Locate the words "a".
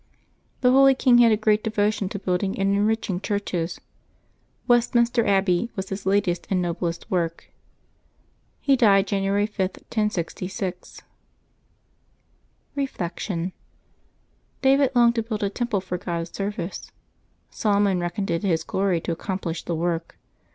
1.31-1.37, 15.43-15.51